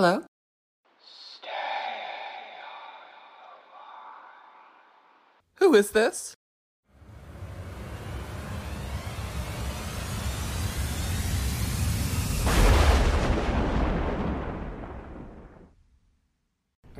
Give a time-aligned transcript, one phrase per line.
[0.00, 0.22] Hello?
[5.56, 6.34] Who is this?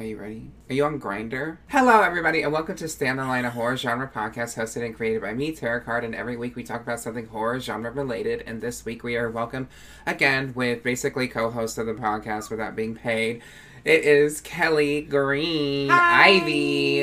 [0.01, 0.51] Are you ready?
[0.71, 1.61] Are you on Grinder?
[1.69, 4.97] Hello, everybody, and welcome to Stay on the Line, a horror genre podcast hosted and
[4.97, 6.05] created by me, Terrah Card.
[6.05, 8.43] And every week we talk about something horror genre related.
[8.47, 9.69] And this week we are welcome
[10.07, 13.43] again with basically co-host of the podcast without being paid.
[13.85, 16.31] It is Kelli Green Hi.
[16.31, 17.01] Ivy.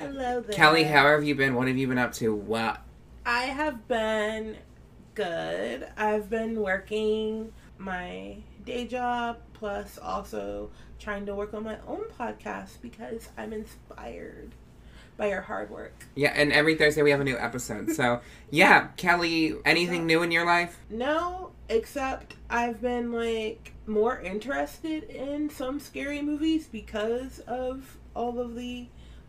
[0.00, 0.56] Hello there.
[0.56, 1.54] Kelli, how have you been?
[1.54, 2.34] What have you been up to?
[2.34, 2.82] What?
[3.24, 4.56] I have been
[5.14, 5.86] good.
[5.96, 12.80] I've been working my day job plus also trying to work on my own podcast
[12.82, 14.52] because I'm inspired
[15.16, 16.06] by your hard work.
[16.14, 17.90] Yeah, and every Thursday we have a new episode.
[17.90, 20.78] So, yeah, Kelli, anything new in your life?
[20.90, 28.54] No, except I've been like more interested in some scary movies because of all of
[28.56, 28.86] the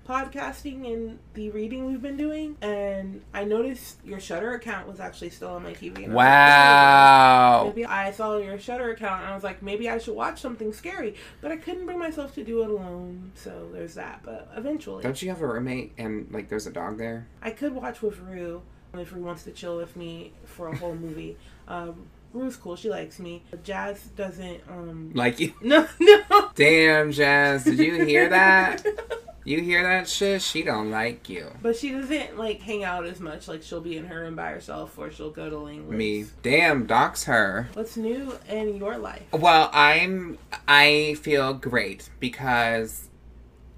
[0.07, 2.55] podcasting and the reading we've been doing.
[2.61, 6.05] And I noticed your Shudder account was actually still on my TV.
[6.05, 7.63] and I like, Wow.
[7.65, 10.71] Maybe I saw your Shudder account and I was like, maybe I should watch something
[10.73, 13.31] scary, but I couldn't bring myself to do it alone.
[13.35, 14.21] So there's that.
[14.23, 17.27] But eventually, Don't you have a roommate and, like, there's a dog there?
[17.41, 18.61] I could watch with Rue
[18.93, 21.37] if Rue wants to chill with me for a whole movie.
[21.67, 23.43] Um, Rue's cool; she likes me.
[23.63, 24.61] Jazz doesn't.
[24.69, 25.53] Um, Like you.
[25.61, 26.49] no, no.
[26.55, 28.85] Damn, Jazz, did you hear that?
[29.47, 30.41] You hear that shit?
[30.41, 31.49] She don't like you.
[31.61, 33.47] But she doesn't like hang out as much.
[33.47, 35.97] Like she'll be in her room by herself, or she'll go to Langley's.
[35.97, 36.25] Me.
[36.43, 37.69] Damn, dox her.
[37.71, 39.23] What's new in your life?
[39.31, 40.37] Well, I'm
[40.67, 43.07] I feel great because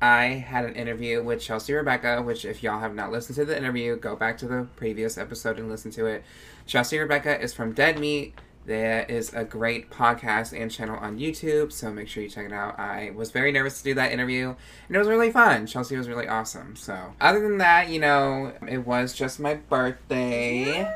[0.02, 3.56] I had an interview with Chelsea Rebecca, which if y'all have not listened to the
[3.56, 6.24] interview, go back to the previous episode and listen to it.
[6.66, 8.34] Chelsea Rebecca is from Dead Meat.
[8.66, 12.54] There is a great podcast and channel on YouTube, so make sure you check it
[12.54, 12.78] out.
[12.78, 14.54] I was very nervous to do that interview,
[14.88, 15.66] and it was really fun.
[15.66, 16.76] Chelsea was really awesome.
[16.76, 20.88] So, other than that, you know, it was just my birthday.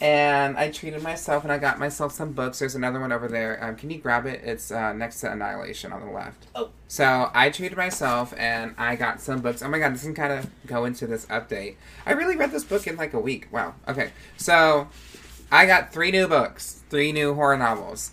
[0.00, 2.58] And I treated myself and I got myself some books.
[2.58, 3.62] There's another one over there.
[3.64, 4.42] Um, can you grab it?
[4.44, 6.46] It's uh, next to Annihilation on the left.
[6.54, 6.70] Oh.
[6.88, 9.62] So I treated myself and I got some books.
[9.62, 11.76] Oh my god, this can kind of go into this update.
[12.04, 13.48] I really read this book in like a week.
[13.50, 13.76] Wow.
[13.88, 14.10] Okay.
[14.36, 14.88] So
[15.54, 18.10] I got three new books, three new horror novels.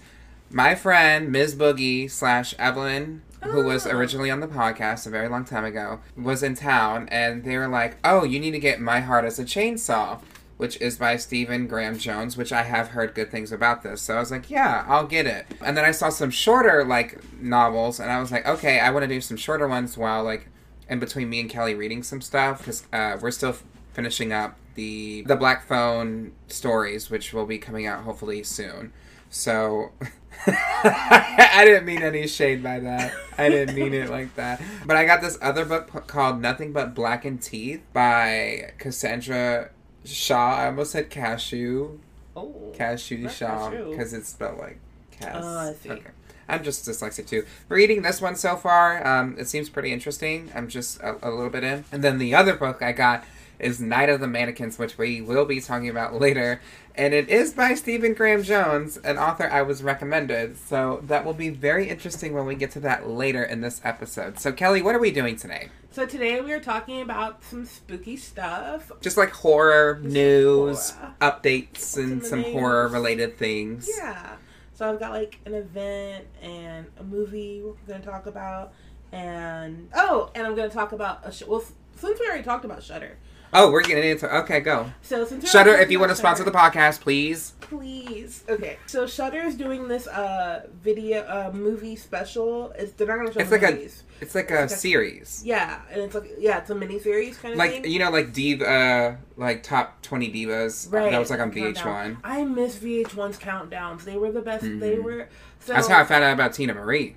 [0.51, 1.55] My friend, Ms.
[1.55, 3.89] Boogie slash Evelyn, who was Oh.
[3.97, 7.67] originally on the podcast a very long time ago, was in town and they were
[7.67, 10.21] like, oh, you need to get My Heart Is a Chainsaw
[10.57, 14.03] which is by Stephen Graham Jones, which I have heard good things about this.
[14.03, 15.47] So I was like, yeah, I'll get it.
[15.65, 19.01] And then I saw some shorter like novels, and I was like, okay, I want
[19.01, 20.49] to do some shorter ones while like
[20.87, 23.55] in between me and Kelli reading some stuff because uh, we're still
[23.93, 28.93] finishing up the the Black Phone stories, which will be coming out hopefully soon.
[29.29, 29.91] So.
[30.47, 33.13] I didn't mean any shade by that.
[33.37, 34.59] I didn't mean it like that.
[34.87, 39.69] But I got this other book called Nothing But Blackened Teeth by Cassandra
[40.03, 40.55] Shaw.
[40.55, 41.99] I almost said cashew.
[42.35, 42.71] Oh.
[42.73, 43.69] Cashew Shaw.
[43.69, 44.79] Because it's spelled like
[45.11, 45.43] Cass.
[45.43, 45.91] Oh, I see.
[45.91, 46.09] Okay.
[46.47, 47.45] I'm just dyslexic too.
[47.69, 50.51] Reading this one so far, um, it seems pretty interesting.
[50.53, 51.85] I'm just a, a little bit in.
[51.91, 53.23] And then the other book I got
[53.61, 56.61] is Night of the Mannequins, which we will be talking about later.
[56.95, 60.57] And it is by Stephen Graham Jones, an author I was recommended.
[60.57, 64.39] So that will be very interesting when we get to that later in this episode.
[64.39, 65.69] So, Kelli, what are we doing today?
[65.91, 68.91] So today we are talking about some spooky stuff.
[69.01, 71.13] Just like horror Just news, horror.
[71.21, 73.89] updates, and Some some horror related things.
[73.97, 74.35] Yeah.
[74.73, 78.73] So I've got like an event and a movie we're going to talk about,
[79.11, 81.63] and oh, and I'm going to talk about a sh- well.
[81.97, 83.17] Since we already talked about Shudder,
[83.53, 84.91] Oh, we're getting into Okay, go.
[85.01, 87.53] so since Shudder, if you want to sponsor the podcast, please.
[87.59, 88.43] please.
[88.47, 92.71] Okay, so Shudder is doing this uh video uh movie special.
[92.77, 93.81] It's they're not going to show It's like a-
[94.21, 95.41] It's like a It's series.
[95.45, 97.85] yeah, and it's like yeah, it's a mini series kind of Like thing.
[97.91, 100.91] you know, like diva, uh, like top twenty divas.
[100.91, 101.51] Right, That was like on.
[101.51, 102.17] VH1.
[102.23, 104.03] I miss VH1's countdowns.
[104.05, 104.63] They were the best.
[104.63, 105.03] They Mhm.
[105.03, 105.27] were.
[105.59, 107.15] So, That's how I found out about Teena Marie.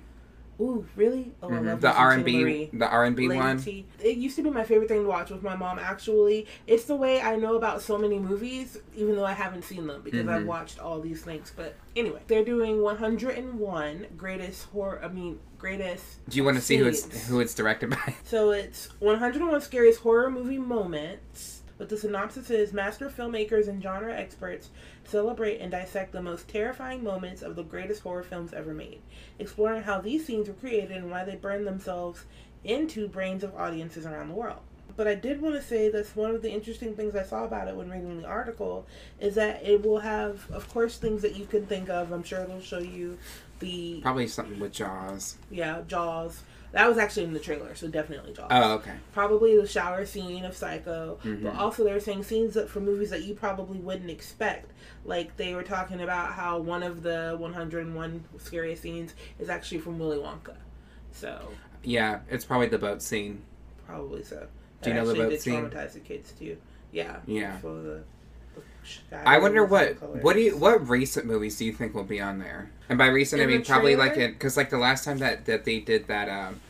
[0.59, 1.33] Ooh, really?
[1.43, 1.65] Oh, I Mhm.
[1.65, 3.61] love The R and B, the R and B one.
[4.01, 5.79] It used to be my favorite thing to watch with my mom.
[5.79, 9.87] Actually, it's the way I know about so many movies, even though I haven't seen
[9.87, 10.45] them because I've Mhm.
[10.45, 11.51] watched all these things.
[11.55, 15.01] But anyway, they're doing 101 greatest horror.
[15.03, 16.25] I mean, greatest.
[16.29, 18.15] Do you want to see who it's who it's directed by?
[18.23, 21.61] So it's 101 scariest horror movie moments.
[21.77, 24.69] But the synopsis is master filmmakers and genre experts
[25.07, 29.01] celebrate and dissect the most terrifying moments of the greatest horror films ever made,
[29.39, 32.25] exploring how these scenes were created and why they burned themselves
[32.63, 34.59] into brains of audiences around the world.
[34.97, 37.67] But I did want to say that's one of the interesting things I saw about
[37.67, 38.85] it when reading the article
[39.19, 42.11] is that it will have, of course, things that you can think of.
[42.11, 43.17] I'm sure it'll show you
[43.59, 45.37] the Probably something with Jaws.
[45.51, 46.43] yeah Jaws.
[46.75, 48.49] That was actually in the trailer, so definitely Jaws.
[48.51, 48.91] Oh, okay.
[49.13, 51.43] probably the shower scene of Psycho, Mhm.
[51.43, 54.71] but also they were saying scenes that for movies that you probably wouldn't expect.
[55.05, 59.97] Like they were talking about how one of the 101 scariest scenes is actually from
[59.99, 60.55] Willy Wonka.
[61.13, 61.49] So
[61.81, 63.41] Yeah, it's probably the boat scene.
[63.87, 64.47] probably so.
[64.81, 65.53] Do you That know the boat did scene?
[65.69, 66.57] traumatize the kids too.
[66.91, 67.17] Yeah.
[67.25, 67.57] Yeah.
[67.61, 68.03] The,
[69.25, 70.23] I wonder what colors.
[70.23, 72.71] what do you what recent movies do you think will be on there?
[72.89, 75.65] And by recent, I mean probably like it because like the last time that that
[75.65, 76.61] they did that um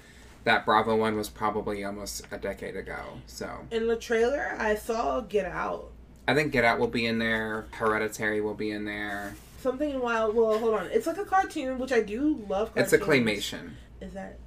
[0.44, 3.00] that Bravo one was probably almost a decade ago.
[3.26, 5.92] So In the trailer, I saw Get Out.
[6.28, 7.66] I think Get Out will be in there.
[7.72, 9.36] Hereditary will be in there.
[9.60, 10.36] Something wild.
[10.36, 10.86] Well, hold on.
[10.92, 12.72] It's like a cartoon, which I do love.
[12.76, 13.72] It's a claymation.
[14.00, 14.38] Is that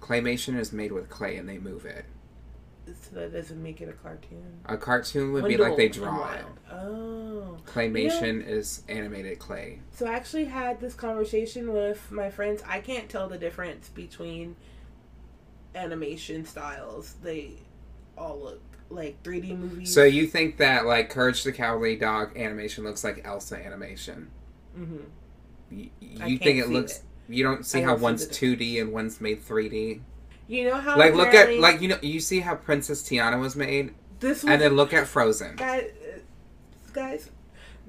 [0.00, 2.04] Claymation is made with clay and they move it.
[3.02, 4.60] So that doesn't make it a cartoon?
[4.66, 6.44] A cartoon would be like they draw it.
[6.70, 7.58] Oh.
[7.66, 9.80] Claymation is animated clay.
[9.92, 12.62] So I actually had this conversation with my friends.
[12.66, 14.56] I can't tell the difference between
[15.74, 17.14] animation styles.
[17.22, 17.52] They
[18.16, 19.92] all look like 3D movies.
[19.92, 24.30] So you think that like Courage the Cowardly Dog animation looks like Elsa animation?
[24.78, 25.04] Mm-hmm.
[25.70, 26.92] You, I you can't think it see looks?
[26.98, 27.02] it.
[27.28, 30.00] You don't see I how don't one's the two D and one's made three D.
[30.48, 33.54] You know how Like look at like you know you see how Princess Tiana was
[33.54, 35.56] made, this was and then look at Frozen.
[35.56, 35.90] guys,
[36.94, 37.30] guys,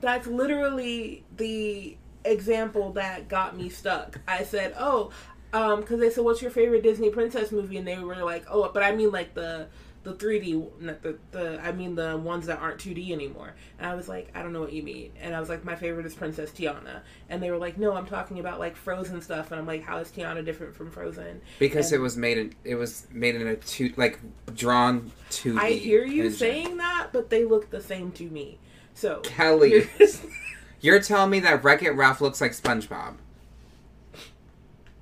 [0.02, 4.20] that's literally the example that got me stuck.
[4.28, 5.12] I said, "Oh,
[5.54, 8.70] um, because they said, what's your favorite Disney princess movie?" And they were like, "Oh,
[8.74, 9.68] but I mean like the
[10.04, 13.96] the 3D, not the the I mean the ones that aren't 2D anymore." And I
[13.96, 16.14] was like, "I don't know what you mean." And I was like, "My favorite is
[16.16, 19.68] Princess Tiana." And they were like, "No, I'm talking about like Frozen stuff." And I'm
[19.68, 23.08] like, "How is Tiana different from Frozen?" Because And- it was made in it was
[23.12, 24.20] made in a two like
[24.56, 25.60] drawn two D.
[25.60, 28.58] I hear you saying that, but they look the same to me.
[28.94, 29.88] So Kelli,
[30.82, 33.16] you're telling me that Wreck It Ralph looks like SpongeBob.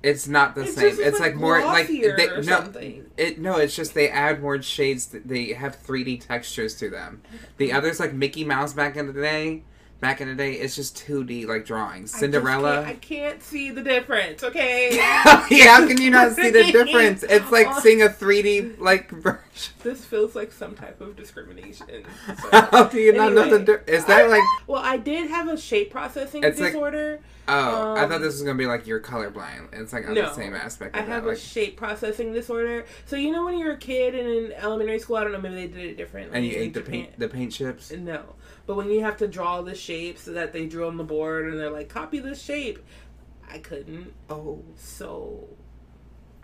[0.02, 0.86] It's not the It same.
[0.86, 3.06] It's looks like more like they, no, something.
[3.16, 3.56] it no.
[3.56, 5.06] It's just they add more shades.
[5.06, 7.22] They have 3D textures to them.
[7.56, 9.64] The others like Mickey Mouse back in the day.
[10.00, 12.14] Back in the day, it's just 2D like drawings.
[12.14, 12.74] I Cinderella.
[12.84, 14.44] can't- I can't see the difference.
[14.44, 14.94] Okay.
[14.96, 17.24] yeah, how can you not see the difference?
[17.24, 17.80] It's like oh.
[17.80, 19.40] seeing a 3D like version.
[19.82, 22.04] This feels like some type of discrimination.
[22.28, 24.44] So- How do you not know the di- Is that like?
[24.68, 26.74] well, I did have a shape processing It's like-
[27.48, 29.68] Oh, I thought Um, this was gonna be like you're colorblind.
[29.72, 30.94] It's like on No, the same aspect.
[30.96, 31.28] I have that.
[31.28, 32.84] a Like, shape processing disorder.
[33.06, 35.54] So you know when you're a kid and in elementary school, I don't know, maybe
[35.54, 36.36] they did it differently.
[36.36, 36.92] and you ate the Japan.
[37.04, 37.90] paint, the paint chips.
[37.92, 38.34] No,
[38.66, 41.58] but when you have to draw the shapes that they drew on the board, and
[41.58, 42.78] they're like, "Copy this shape,"
[43.50, 44.12] I couldn't.
[44.28, 45.48] Oh, So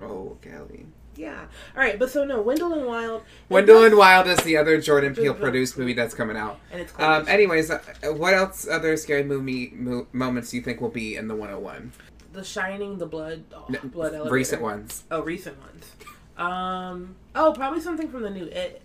[0.01, 0.87] oh, Kelli.
[1.17, 1.41] Yeah.
[1.77, 3.23] All right, but so no, Wendell and Wild.
[3.49, 6.59] Wendell and Wild is the other Jordan Peele produced movie that's coming out.
[6.73, 7.79] and it's Um, anyways, uh,
[8.17, 11.93] what else other scary movie mo- moments do you think will be in the 101?
[12.33, 14.35] The Shining, the Blood, oh, N- Blood Elevator.
[14.35, 15.05] Recent ones.
[15.11, 15.93] Oh, recent ones.
[16.37, 17.15] Um.
[17.35, 18.83] Oh, probably something from the new It.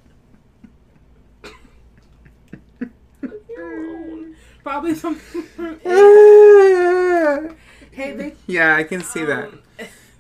[4.64, 7.52] Probably something from It.
[7.92, 8.34] Hey, they.
[8.48, 9.46] yeah, I can see that.
[9.50, 9.60] um,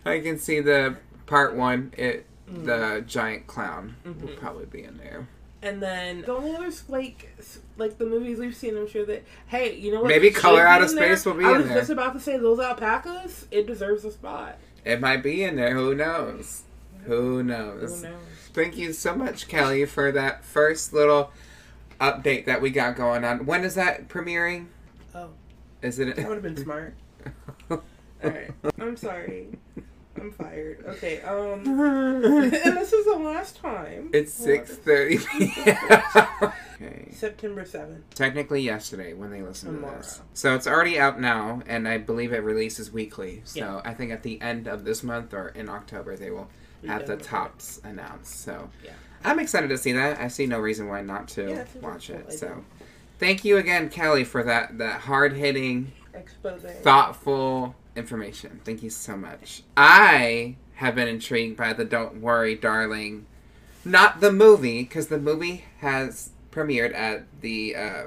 [0.06, 0.98] I can see the
[1.30, 1.94] part one.
[1.98, 2.66] It Mm.
[2.66, 4.38] the giant clown will Mhm.
[4.40, 5.28] probably be in there.
[5.62, 7.30] And then the only other like
[7.78, 10.08] like the movies we've seen, I'm sure that hey, you know what?
[10.08, 11.16] Maybe Color Out of in there?
[11.16, 11.78] Space will be I in was there.
[11.78, 13.46] just about to say those alpacas.
[13.52, 14.58] It deserves a spot.
[14.84, 15.76] It might be in there.
[15.76, 16.64] Who knows?
[17.06, 18.02] Who knows?
[18.04, 18.20] Who knows?
[18.54, 21.32] Thank you so much, Kelli, for that first little
[22.02, 23.46] update that we got going on.
[23.46, 24.68] When is that premiering?
[25.14, 25.30] Oh,
[25.84, 26.16] Is it?
[26.16, 26.96] that would have been smart.
[27.70, 27.80] All
[28.24, 29.50] right, I'm sorry.
[30.20, 30.84] I'm fired.
[30.88, 31.22] Okay.
[31.22, 31.62] Um.
[31.66, 34.10] and this is the last time.
[34.14, 34.46] It's What?
[34.46, 35.18] six thirty.
[36.82, 37.10] okay.
[37.12, 38.04] September seventh.
[38.16, 39.98] Technically, yesterday when they listen to Tomorrow.
[39.98, 43.42] this, so it's already out now, and I believe it releases weekly.
[43.46, 43.82] So Yeah.
[43.84, 46.50] I think at the end of this month or in October they will
[46.82, 47.28] Be have done the with it.
[47.30, 48.42] tops announced.
[48.42, 48.92] So Yeah.
[49.24, 50.20] I'm excited to see that.
[50.20, 52.32] I see no reason why not to Yeah, watch cool it.
[52.34, 52.64] So
[53.20, 55.92] thank you again, Kelli, for that that hard hitting.
[56.14, 56.64] Expose.
[56.82, 58.60] thoughtful information.
[58.66, 59.62] Thank you so much.
[59.78, 63.26] I have been intrigued by the Don't Worry, Darling,
[63.86, 68.04] not the movie, because the movie has premiered at the uh,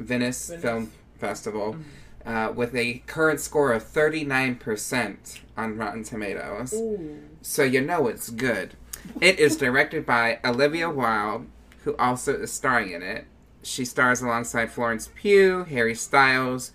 [0.00, 0.62] Venice, Venice.
[0.62, 2.28] Film Festival Mm-hmm.
[2.34, 6.72] uh, with a current score of 39% on Rotten Tomatoes.
[6.74, 7.22] Ooh.
[7.42, 8.74] So you know it's good.
[9.20, 11.46] It is directed by Olivia Wilde,
[11.84, 13.26] who also is starring in it.
[13.62, 16.72] She stars alongside Florence Pugh, Harry Styles,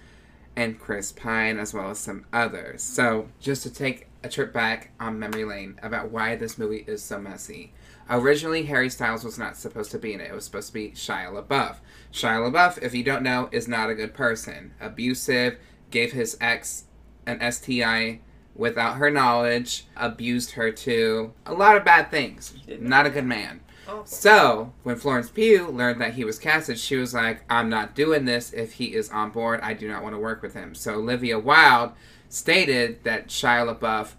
[0.55, 2.84] and Chris Pine, as well as some others.
[2.84, 7.01] So, just to take a trip back on memory lane about why this movie is
[7.01, 7.74] so messy.
[8.10, 10.29] Originally, Harry Styles was not supposed to be in it.
[10.29, 11.77] It was supposed to be Shia LaBeouf.
[12.12, 14.74] Shia LaBeouf, if you don't know, is not a good person.
[14.81, 15.58] Abusive,
[15.89, 16.86] gave his ex
[17.25, 18.20] an STI
[18.55, 21.34] without her knowledge, abused her too.
[21.46, 22.53] A lot of bad things.
[22.79, 23.62] Not a good man.
[24.05, 28.25] So, when Florence Pugh learned that he was casted, she was like, I'm not doing
[28.25, 29.59] this if he is on board.
[29.61, 30.75] I do not want to work with him.
[30.75, 31.93] So, Olivia Wilde
[32.29, 34.13] stated that Shia LaBeouf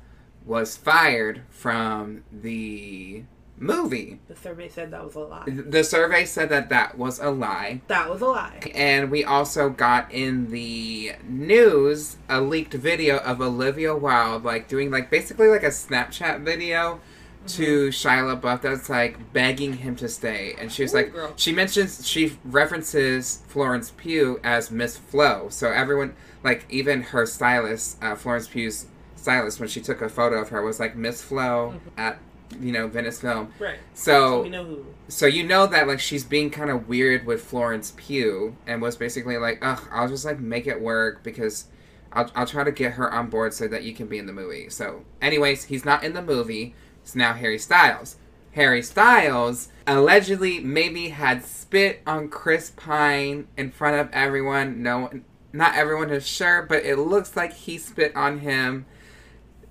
[0.45, 3.25] was fired from the
[3.57, 4.19] movie.
[4.28, 5.45] The survey said that was a lie.
[5.47, 7.81] The survey said that that was a lie.
[7.87, 8.73] That was a lie.
[8.75, 14.90] And we also got in the news a leaked video of Olivia Wilde, like doing
[14.90, 17.00] like basically like a Snapchat video
[17.49, 20.54] to Shia LaBeouf that's like begging him to stay.
[20.58, 21.32] And she was Ooh, like, girl.
[21.37, 25.49] she mentions, she references Florence Pugh as Miss Flo.
[25.50, 30.40] So everyone, like even her stylist, uh, Florence Pugh's stylist, when she took a photo
[30.40, 32.18] of her, was like Miss Flo at,
[32.61, 33.52] you know, Venice Film.
[33.58, 33.78] Right.
[33.94, 34.87] So we know who.
[35.08, 38.96] so you know that like she's being kind of weird with Florence Pugh and was
[38.96, 41.66] basically like, ugh, I'll just like make it work because
[42.12, 44.32] I'll, I'll try to get her on board so that you can be in the
[44.32, 44.68] movie.
[44.68, 46.75] So, anyways, he's not in the movie.
[47.02, 48.16] It's now Harry Styles.
[48.52, 54.82] Harry Styles allegedly maybe had spit on Chris Pine in front of everyone.
[54.82, 55.11] No
[55.54, 58.87] not everyone is sure, but it looks like he spit on him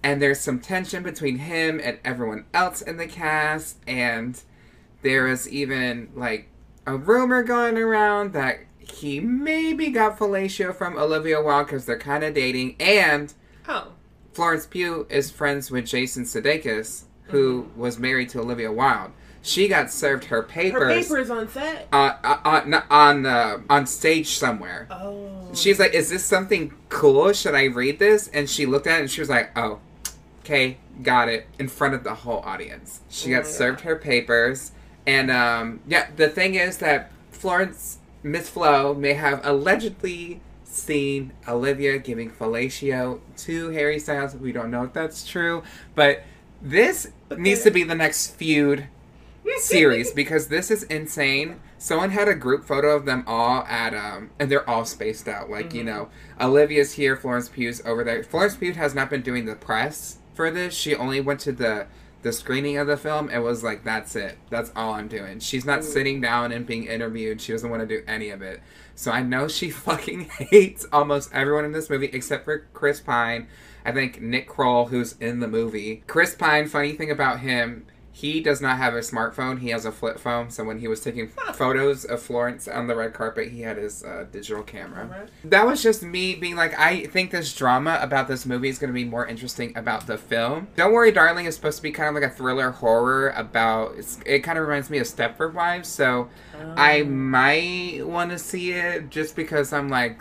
[0.04, 4.42] and there's some tension between him and everyone else in the cast and
[5.02, 6.50] there is even like
[6.86, 12.24] a rumor going around that he maybe got fellatio from Olivia Wilde because they're kind
[12.24, 13.34] of dating and
[13.68, 13.94] Oh.
[14.34, 19.12] Florence Pugh is friends with Jason Sudeikis who was married to Olivia Wilde.
[19.44, 20.82] She got served her papers.
[20.84, 21.88] Her papers, papers on set.
[21.92, 24.88] uh, uh, on on uh, on stage somewhere.
[24.92, 25.28] Oh.
[25.54, 27.34] She's like, "Is this something cool?
[27.34, 29.80] Should I read this?" And she looked at it and she was like, "Oh,
[30.42, 33.86] okay, got it." In front of the whole audience, she Oh got served God.
[33.86, 34.74] her papers,
[35.08, 41.98] and um, yeah, the thing is that Florence Miss Flo may have allegedly seen Olivia
[41.98, 44.36] giving fellatio to Harry Styles.
[44.36, 45.64] We don't know if that's true,
[45.96, 46.24] but
[46.62, 48.88] this needs to be the next feud
[49.58, 51.60] series because this is insane.
[51.78, 55.50] Someone had a group photo of them all at um and they're all spaced out.
[55.50, 58.24] Like, you know, Olivia's here, Florence Pugh's over there.
[58.24, 60.74] Florence Pugh has not been doing the press for this.
[60.74, 61.88] She only went to the
[62.24, 64.38] the screening of the film and was like, That's it.
[64.50, 65.40] That's all I'm doing.
[65.40, 67.42] She's not sitting down and being interviewed.
[67.42, 68.62] She doesn't want to do any of it.
[68.96, 73.48] So I know she fucking hates almost everyone in this movie except for Chris Pine.
[73.86, 76.04] I think Nick Kroll, who's in the movie.
[76.08, 79.60] Chris Pine, funny thing about him, he does not have a smartphone.
[79.60, 80.52] He has a flip phone.
[80.52, 84.04] So when he was taking photos of Florence on the red carpet, he had his
[84.04, 85.28] uh, digital camera.
[85.46, 88.90] That was just me being like, I think this drama about this movie is going
[88.90, 90.68] to be more interesting about the film.
[90.76, 93.96] Don't Worry, Darling is supposed to be kind of like a thriller horror about.
[93.96, 95.88] It's, it kind of reminds me of Stepford Wives.
[95.88, 96.30] So
[96.76, 100.20] I might want to see it just because I'm like,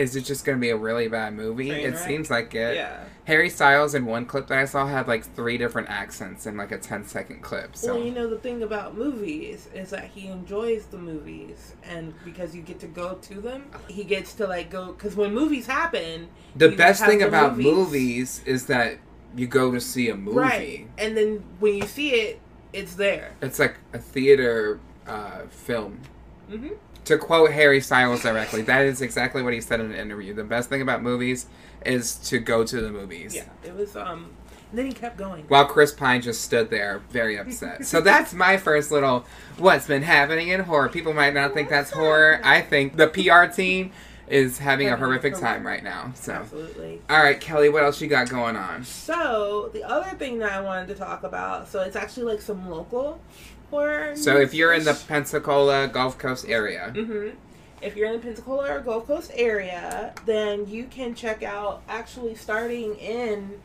[0.00, 1.68] is it just going to be a really bad movie?
[1.68, 1.98] Train it wreck?
[1.98, 2.76] seems like it.
[2.76, 3.04] Yeah.
[3.26, 6.72] Harry Styles in one clip that I saw had like three different accents in like
[6.72, 7.76] a 10 second clip.
[7.76, 12.14] So Well, you know the thing about movies is that he enjoys the movies, and
[12.24, 14.92] because you get to go to them, he gets to like go.
[14.92, 18.42] Because when movies happen, the best thing the about movies.
[18.46, 18.98] is that
[19.36, 20.38] you go to see a movie.
[20.38, 20.88] right?
[20.98, 22.40] And then when you see it,
[22.72, 23.36] it's there.
[23.42, 26.00] It's like a theater uh, film.
[26.50, 26.68] Hmm
[27.04, 30.34] To quote Harry Styles directly, that is exactly what he said in an interview.
[30.34, 31.46] The best thing about movies
[31.84, 33.34] is to go to the movies.
[33.34, 33.96] Yeah, it was.
[33.96, 34.30] Um,
[34.70, 35.44] and then he kept going.
[35.48, 37.84] While Chris Pine just stood there, very upset.
[37.86, 39.26] so that's my first little
[39.58, 40.88] what's been happening in horror.
[40.88, 42.40] People might not think that's horror.
[42.44, 43.92] I think the PR team
[44.28, 46.12] is having a horrific horrific- time right now.
[46.14, 47.02] So, Absolutely.
[47.10, 48.84] all right, Kelli, what else you got going on?
[48.84, 52.70] So the other thing that I wanted to talk about, so it's actually like some
[52.70, 53.20] local
[53.70, 54.16] horror.
[54.16, 57.30] So, if you're in the Pensacola Gulf Coast area, hmm
[57.80, 62.34] If you're in the Pensacola or Gulf Coast area, then you can check out actually
[62.34, 63.60] starting in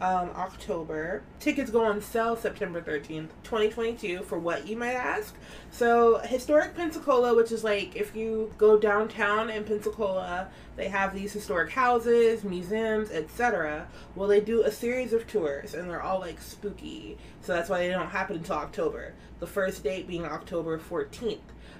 [0.00, 1.22] um, October.
[1.40, 5.34] Tickets go on sale September 13th, 2022, for what you might ask.
[5.70, 11.32] So, Historic Pensacola, which is like if you go downtown in Pensacola, they have these
[11.32, 13.88] historic houses, museums, etc.
[14.14, 17.18] Well, they do a series of tours, and they're all like spooky.
[17.40, 19.14] So, that's why they don't happen until October.
[19.40, 21.38] The first date being October 14th.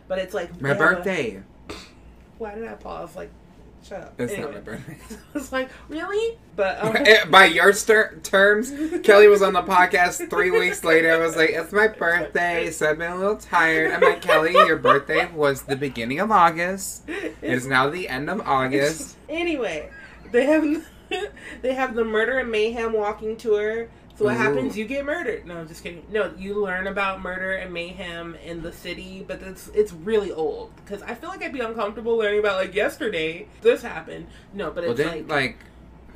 [0.09, 1.43] But it's like my birthday.
[2.39, 3.15] why did I pause?
[3.15, 3.31] Like,
[3.83, 4.15] shut up.
[4.21, 4.53] It's Anyway.
[4.53, 4.99] not my birthday.
[5.15, 6.39] I was like, really?
[6.57, 11.13] But um, Eh, By your terms, Kelli was on the podcast three weeks later.
[11.13, 14.53] I was like, "It's my birthday, so I've been a little tired." I'm like, "Kelli,
[14.67, 17.09] your birthday was the beginning of August.
[17.09, 19.91] It is now the end of August." anyway,
[20.33, 20.85] they have
[21.63, 23.89] they have the murder and mayhem walking tour.
[24.19, 24.39] So what Ooh.
[24.39, 24.77] happens?
[24.77, 25.47] You get murdered.
[25.47, 26.05] No, I'm just kidding.
[26.11, 30.75] No, you learn about murder and mayhem in the city, but it's it's really old
[30.77, 34.27] because I feel like I'd be uncomfortable learning about like yesterday this happened.
[34.53, 35.57] No, but Well, it's didn't like, like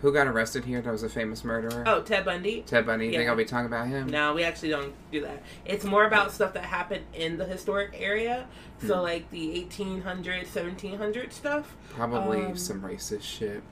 [0.00, 0.80] Who got arrested here?
[0.82, 1.84] That was a famous murderer.
[1.86, 2.62] Oh, Ted Bundy.
[2.66, 3.06] Ted Bundy.
[3.06, 3.30] You think.
[3.30, 4.08] I'll be talking about him?
[4.08, 5.40] No, we actually don't do that.
[5.64, 8.48] It's more about stuff that happened in the historic area.
[8.84, 9.02] So, Hmm.
[9.02, 11.76] like the 1800s, 1700s stuff.
[11.90, 13.62] Probably Um, some racist shit.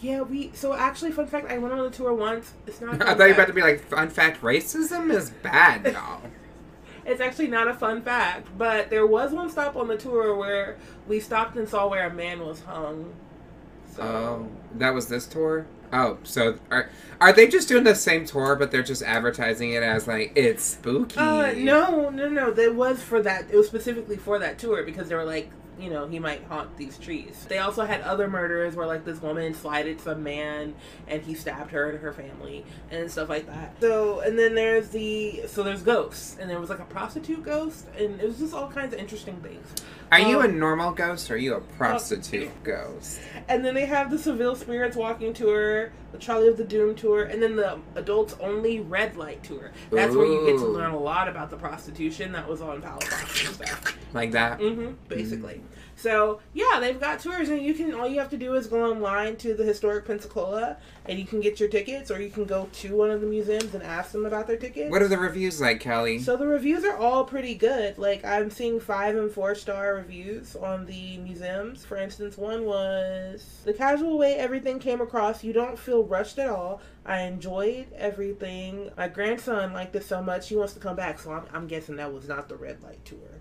[0.00, 0.50] Yeah, we.
[0.54, 2.54] So, actually, fun fact I went on the tour once.
[2.66, 2.94] It's not.
[3.02, 6.22] a I thought you were about to be like, fun fact, racism is bad, y'all.
[7.04, 10.76] It's actually not a fun fact, but there was one stop on the tour where
[11.08, 13.12] we stopped and saw where a man was hung.
[13.94, 15.66] So, Oh, that was this tour.
[15.92, 16.88] Oh, so are
[17.20, 20.62] are they just doing the same tour, but they're just advertising it as like it's
[20.62, 21.18] spooky?
[21.18, 22.52] Uh, no, no, no.
[22.52, 23.50] That was for that.
[23.50, 25.50] It was specifically for that tour because they were like,
[25.82, 27.46] you know, he might haunt these trees.
[27.48, 30.74] They also had other murders where like this woman slighted some man
[31.06, 33.76] and he stabbed her and her family and stuff like that.
[33.80, 37.86] So, and then there's the so there's ghosts and there was like a prostitute ghost
[37.96, 39.74] and it was just all kinds of interesting things.
[40.12, 43.20] Are you a Um, normal ghost or are you a prostitute ghost?
[43.48, 47.24] And then they have the Seville Spirits Walking Tour, the Charlie of the Doom Tour,
[47.24, 49.70] and then the Adults Only Red Light Tour.
[49.90, 53.54] That's where you get to learn a lot about the prostitution that was on and
[53.54, 53.96] stuff.
[54.12, 54.58] Like that?
[54.60, 55.60] hmm basically.
[56.00, 58.90] So yeah, they've got tours, and you can all you have to do is go
[58.90, 62.68] online to the historic Pensacola, and you can get your tickets, or you can go
[62.72, 64.90] to one of the museums and ask them about their tickets.
[64.90, 66.20] What are the reviews like, Kelli?
[66.20, 67.98] So the reviews are all pretty good.
[67.98, 71.84] Like I'm seeing five and four star reviews on the museums.
[71.84, 75.44] For instance, one was the casual way everything came across.
[75.44, 76.80] You don't feel rushed at all.
[77.04, 78.90] I enjoyed everything.
[78.96, 81.18] My grandson liked it so much he wants to come back.
[81.18, 83.39] So I'm, I'm guessing that was not the red light tour,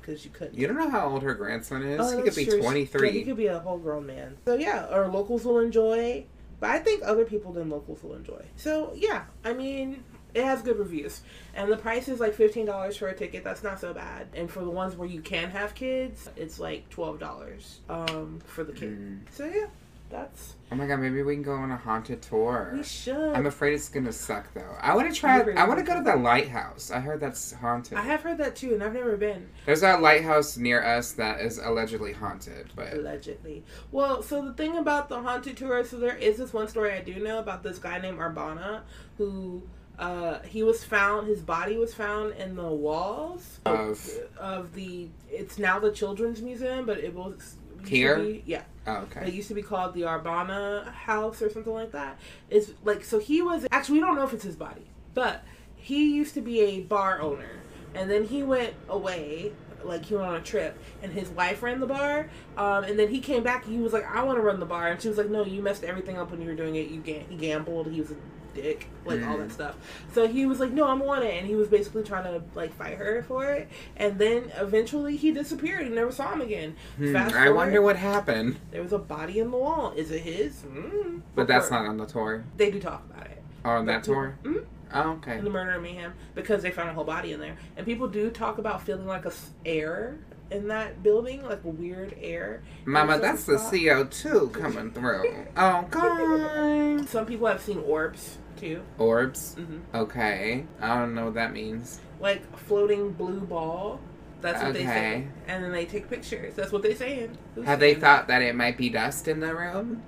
[0.00, 0.58] because you couldn't.
[0.58, 2.00] you don't know how old her grandson is.
[2.00, 2.60] Oh, he could be true.
[2.60, 4.36] twenty Yeah, he could be a whole grown man.
[4.44, 6.24] So yeah, or locals will enjoy.
[6.58, 8.44] But I think other people than locals will enjoy.
[8.56, 11.22] So yeah, I mean, it has good reviews,
[11.54, 13.44] and the price is like fifteen dollars for a ticket.
[13.44, 14.28] That's not so bad.
[14.34, 18.64] And for the ones where you can have kids, it's like twelve dollars um, for
[18.64, 18.98] the kid.
[18.98, 19.20] Mm.
[19.30, 19.66] So yeah,
[20.10, 22.72] that's Oh my god, maybe we can go on a haunted tour.
[22.76, 23.34] we should.
[23.34, 24.76] I'm afraid it's gonna suck though.
[24.80, 25.40] I want to try.
[25.40, 26.92] I want to go to the lighthouse.
[26.92, 27.98] I heard that's haunted.
[27.98, 29.48] I have heard that too, and I've never been.
[29.66, 33.64] There's a lighthouse near us that is allegedly haunted, but Allegedly.
[33.90, 37.00] Well, so the thing about the haunted tour, so there is this one story I
[37.00, 38.82] do know about this guy named Arbana
[39.18, 39.62] who
[39.98, 44.08] uh, he was found his body was found in the walls Of?
[44.38, 47.56] of the it's now the children's museum, but it was
[47.88, 48.18] Here?
[48.18, 48.62] be- yeah.
[48.86, 49.26] oh, okay.
[49.28, 52.18] It used to be called the Arbana House or something like that.
[52.48, 55.42] It's like so he was actually we don't know if it's his body, but
[55.76, 57.58] he used to be a bar owner,
[57.94, 59.52] and then he went away.
[59.82, 62.28] Like he went on a trip, and his wife ran the bar.
[62.58, 63.64] Um, and then he came back.
[63.64, 65.42] and He was like, "I want to run the bar," and she was like, "No,
[65.42, 66.88] you messed everything up when you were doing it.
[66.88, 67.90] You ga- he gambled.
[67.90, 68.16] He was a
[68.54, 69.52] dick, like all that Mm.
[69.52, 69.76] stuff."
[70.12, 72.72] So he was like, "No, I'm on it," and he was basically trying to like
[72.74, 73.68] fight her for it.
[73.96, 75.86] And then eventually he disappeared.
[75.86, 76.74] You never saw him again.
[76.96, 78.56] Hmm, Fast I wonder what happened.
[78.70, 79.92] there was a body in the wall.
[79.96, 80.62] Is it his?
[80.62, 81.22] Mm.
[81.34, 82.44] But that's not on the tour.
[82.56, 83.42] They do talk about it.
[83.64, 84.36] Oh, on that tour.
[84.44, 84.64] Mhm.
[84.92, 85.38] Oh, okay.
[85.38, 88.08] In the murder of mayhem, because they found a whole body in there, and people
[88.08, 89.32] do talk about feeling like a
[89.64, 90.16] air
[90.50, 92.62] in that building, like weird air.
[92.84, 93.54] Mama, that's the.
[93.54, 95.46] CO2 coming through.
[95.56, 97.08] Oh, God.
[97.08, 99.54] Some people have seen orbs too, Orbs.
[99.54, 100.64] hmm Okay.
[100.80, 102.00] I don't know what that means.
[102.20, 104.00] like floating blue ball.
[104.42, 106.54] That's what they say, and then they take pictures.
[106.54, 107.36] That's what they're saying.
[107.54, 110.02] Who's Have they thought that it might be dust in the room?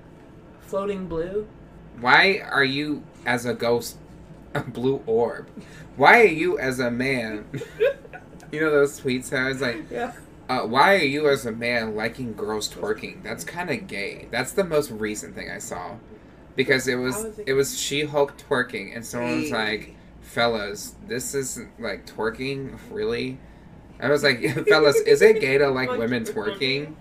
[0.63, 1.47] floating blue?
[2.01, 3.99] Why are you, as a ghost,
[4.55, 5.49] a blue orb?
[5.97, 7.45] Why are you, as a man,
[8.53, 10.13] you know those tweets I was like, Yeah.
[10.49, 13.23] Uh, why are you, as a man, liking girls twerking?
[13.23, 14.29] That's kind of gay.
[14.31, 15.97] That's the most recent thing I saw.
[16.57, 21.35] Because it was is it- was She Hulk twerking, and someone was like, "Fellas, this
[21.35, 23.39] isn't like twerking, really."
[24.01, 26.89] I was like, "Fellas, is it gay to like women twerking?
[26.89, 26.95] twerking?"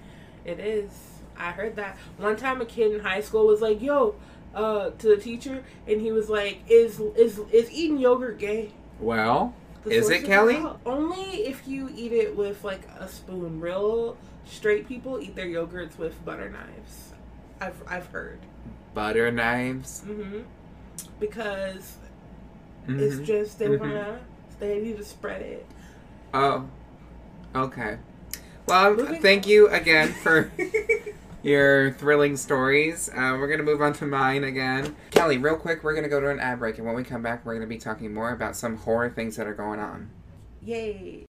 [0.45, 0.91] It is.
[1.37, 2.61] I heard that one time.
[2.61, 4.15] A kid in high school was like, "Yo,"
[4.55, 9.53] uh, to the teacher, and he was like, "Is is is eating yogurt gay?" Well,
[9.83, 10.55] The Is it, Kelli?
[10.63, 10.79] out.
[10.85, 13.59] Only if you eat it with like a spoon.
[13.59, 14.15] Real
[14.45, 17.13] straight people eat their yogurts with butter knives.
[17.59, 18.39] I've I've heard.
[18.93, 20.01] butter knives.
[20.01, 20.41] hmm
[21.19, 21.95] Because
[22.87, 22.99] Mhm.
[22.99, 23.79] it's just they Mhm.
[23.79, 24.19] wanna
[24.59, 25.65] they need to spread it.
[26.33, 26.67] Oh,
[27.55, 27.97] okay.
[28.67, 29.49] Well, Moving thank on.
[29.49, 30.51] you again for
[31.43, 33.09] your thrilling stories.
[33.09, 34.95] Uh, we're gonna move on to mine again.
[35.11, 37.45] Kelli, real quick, we're gonna go to an ad break, and when we come back,
[37.45, 40.09] we're gonna be talking more about some horror things that are going on.
[40.61, 41.25] Yay!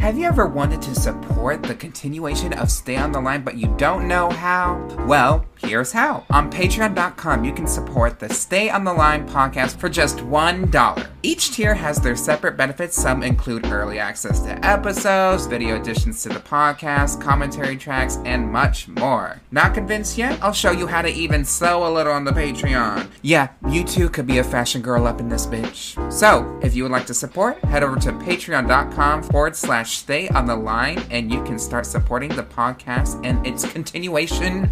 [0.00, 3.66] Have you ever wanted to support the continuation of Stay on the Line, but you
[3.76, 4.78] don't know how?
[5.08, 6.24] Well, here's how.
[6.30, 11.08] On patreon.com, you can support the Stay on the Line podcast for just $1.
[11.22, 12.96] Each tier has their separate benefits.
[12.96, 18.86] Some include early access to episodes, video additions to the podcast, commentary tracks, and much
[18.86, 19.40] more.
[19.50, 20.38] Not convinced yet?
[20.42, 23.08] I'll show you how to even sew a little on the Patreon.
[23.22, 26.12] Yeah, you too could be a fashion girl up in this bitch.
[26.12, 30.46] So, if you would like to support, head over to patreon.com forward slash stay on
[30.46, 34.70] the line and you can start supporting the podcast and its continuation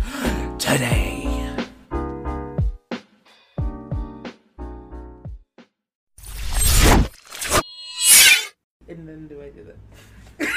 [0.59, 1.36] today.
[9.07, 9.65] Then do I do
[10.39, 10.49] that?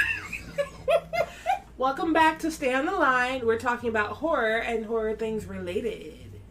[1.77, 3.45] Welcome back to Stay on the Line.
[3.45, 6.41] We're talking about horror and horror things related.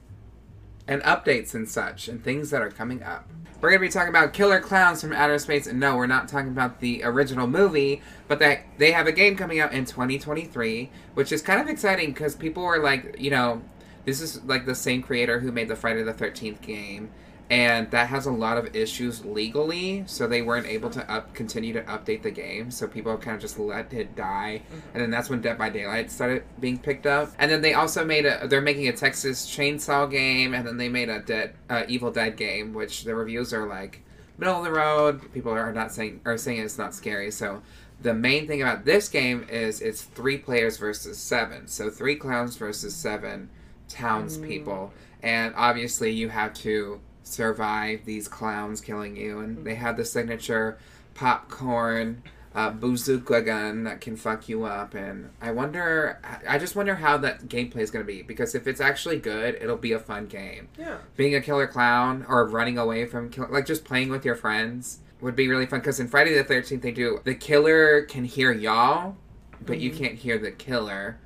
[0.87, 3.29] and updates and such and things that are coming up.
[3.61, 5.67] We're going to be talking about Killer Clowns from Outer Space.
[5.67, 9.37] And no, we're not talking about the original movie, but that they have a game
[9.37, 13.61] coming out in 2023, which is kind of exciting because people were like, you know,
[14.05, 17.11] this is like the same creator who made the Friday the 13th game.
[17.51, 21.73] And that has a lot of issues legally, so they weren't able to up continue
[21.73, 22.71] to update the game.
[22.71, 24.61] So people kind of just let it die,
[24.93, 27.33] and then that's when Dead by Daylight started being picked up.
[27.39, 30.91] And then they also made a they're making a Texas Chainsaw game, and then they
[30.91, 34.03] made a Dead uh, Evil Dead game, which the reviews are like
[34.37, 35.33] middle of the road.
[35.33, 37.31] People are not saying are saying it's not scary.
[37.31, 37.63] So
[38.03, 41.67] the main thing about this game is it's three players versus seven.
[41.67, 43.49] So three clowns versus seven
[43.89, 47.01] townspeople, and obviously you have to
[47.33, 49.41] survive these clowns killing you.
[49.41, 50.79] And they have the signature
[51.15, 52.23] popcorn
[52.55, 54.95] uh, bazooka gun that can fuck you up.
[54.95, 58.67] And I wonder, I just wonder how that gameplay is going to be because if
[58.67, 60.69] it's actually good, it'll be a fun game.
[60.79, 60.99] Yeah.
[61.17, 65.01] Being a killer clown or running away from kill- like just playing with your friends
[65.21, 68.53] would be really fun because in Friday the Thirteenth they do the killer can hear
[68.53, 69.17] y'all,
[69.65, 71.19] but you can't hear the killer,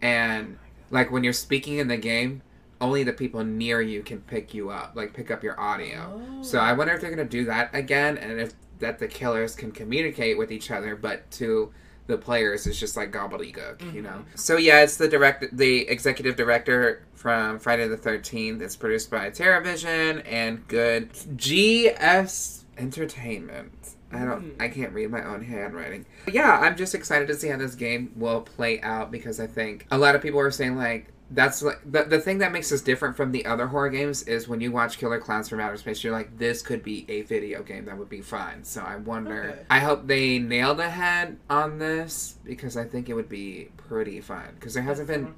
[0.00, 0.58] and
[0.90, 2.42] like when you're speaking in the game.
[2.80, 6.20] Only the people near you can pick you up, like pick up your audio.
[6.42, 6.74] So I oh.
[6.74, 10.50] wonder if they're gonna do that again, and if that the killers can communicate with
[10.50, 11.72] each other, but to
[12.06, 14.10] the players it's just like gobbledygook, you know.
[14.10, 14.36] Mm-hmm.
[14.36, 18.60] So yeah, it's the direct, the executive director from Friday the Thirteenth.
[18.60, 23.94] It's produced by Teravision and Good GS Entertainment.
[24.12, 24.56] I don't.
[24.56, 24.62] Mm.
[24.62, 26.06] I can't read my own handwriting.
[26.24, 29.46] But yeah, I'm just excited to see how this game will play out because I
[29.46, 32.70] think a lot of people are saying like that's like the, the thing that makes
[32.70, 35.76] us different from the other horror games is when you watch Killer Clowns from Outer
[35.76, 38.62] Space, you're like, this could be a video game that would be fun.
[38.62, 39.50] So I wonder.
[39.50, 39.62] Okay.
[39.70, 44.48] I hope they nailed head on this because I think it would be pretty fun
[44.54, 45.34] because there hasn't been.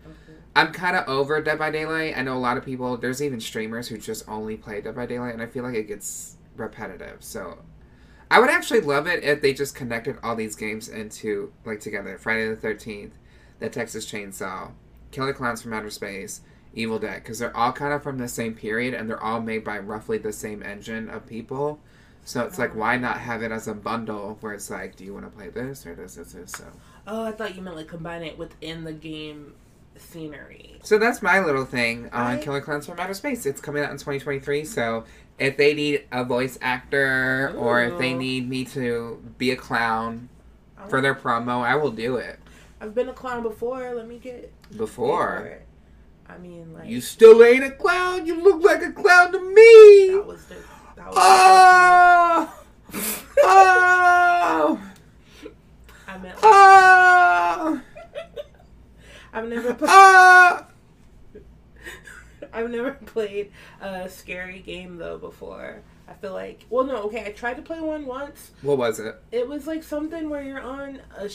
[0.56, 2.16] I'm kind of over Dead by Daylight.
[2.16, 2.96] I know a lot of people.
[2.96, 5.86] There's even streamers who just only play Dead by Daylight, and I feel like it
[5.86, 7.22] gets repetitive.
[7.22, 7.58] So
[8.30, 12.18] I would actually love it if they just connected all these games into like together.
[12.18, 13.18] Friday the Thirteenth,
[13.60, 14.72] The Texas Chainsaw,
[15.16, 16.42] Killer Clowns from Outer Space,
[16.74, 19.64] Evil Dead, because they're all kind of from the same period and they're all made
[19.64, 21.78] by roughly the same engine of people.
[22.26, 25.14] So it's like, why not have it as a bundle where it's like, do you
[25.14, 26.52] want to play this or this, this, this?
[26.52, 26.64] So,
[27.06, 29.54] Oh, I thought you meant like combine it within the game
[29.96, 30.78] scenery.
[30.82, 33.46] so that's my little thing on I- Killer Clowns from Outer Space.
[33.46, 34.66] It's coming out in 2023.
[34.66, 35.04] So
[35.38, 40.28] if they need a voice actor or if they need me to be a clown
[40.76, 41.22] I for their oh.
[41.22, 42.38] promo, I will do it.
[42.80, 43.94] I've been a clown before.
[43.94, 45.58] Let me get Before.
[46.28, 48.26] I mean, like You still ain't a clown.
[48.26, 50.14] You look like a clown to me.
[50.14, 50.56] that was the
[50.96, 52.62] that was Oh!
[53.42, 54.80] Oh!
[54.86, 54.88] the,
[55.42, 55.42] ah!
[55.42, 55.52] Ah!
[56.12, 57.80] I meant like, Oh!
[59.32, 60.66] I've never played, Oh!
[62.52, 65.82] I've never played a scary game though before.
[66.08, 68.52] I feel like well no okay I tried to play one once.
[68.62, 69.14] What was it?
[69.32, 71.28] It was like something where you're on a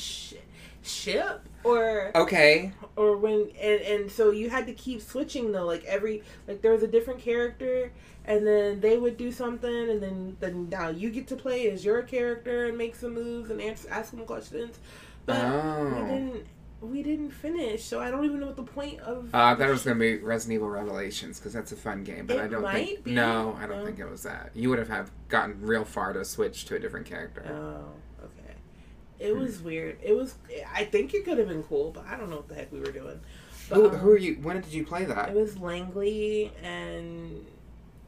[0.83, 2.71] ship or Okay.
[2.95, 6.71] or when and and so you had to keep switching though like every like there
[6.71, 7.91] was a different character
[8.25, 11.85] and then they would do something and then then now you get to play as
[11.85, 14.79] your character and make some moves and answer ask them questions
[15.25, 16.05] but we Oh.
[16.07, 16.45] didn't
[16.81, 19.67] we didn't finish so i don't even know what the point of Uh, I thought
[19.67, 22.47] it was gonna be Resident Evil Revelations because that's a fun game, but It I
[22.47, 23.03] don't might think.
[23.03, 23.11] be.
[23.13, 23.85] No, I don't No.
[23.85, 24.49] think it was that.
[24.55, 27.45] You would have have gotten real far to switch to a different character.
[27.51, 27.85] oh
[29.21, 30.35] it was weird it was
[30.73, 32.79] i think it could have been cool but i don't know what the heck we
[32.79, 33.19] were doing
[33.69, 34.33] but, who, um, who are you?
[34.41, 35.29] When did you play that?
[35.29, 37.45] it was langley and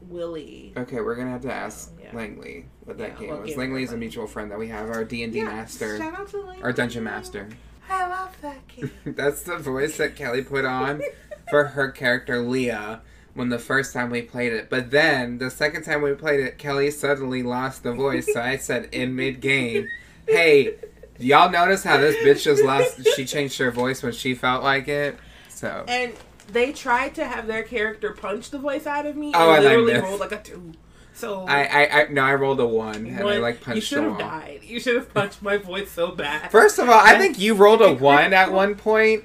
[0.02, 2.10] willie Okay, we're gonna have to ask yeah.
[2.14, 3.50] Langley what that Yeah, game what was.
[3.50, 6.14] game Langley is a mutual friend that we have, our D and D master, shout
[6.14, 6.62] out to Langley.
[6.62, 7.48] our dungeon master.
[7.88, 8.90] I love that kid.
[9.06, 11.02] That's the voice that Kelli put on
[11.50, 13.00] for her character Leah
[13.34, 14.70] when the first time we played it.
[14.70, 18.32] But then the second time we played it, Kelli suddenly lost the voice.
[18.32, 19.88] So I said in mid game,
[20.26, 20.74] "Hey,
[21.18, 23.06] y'all notice how this bitch just lost?
[23.16, 26.12] She changed her voice when she felt like it." So and
[26.52, 29.32] they tried to have their character punch the voice out of me.
[29.34, 30.72] Oh, I and like literally rolled like a two.
[31.16, 34.02] So I, I, I no, I rolled a one, and I one- like you should
[34.02, 34.60] have died.
[34.64, 36.50] You should have punched my voice so bad.
[36.50, 39.24] First of all, I think you rolled a one at one point,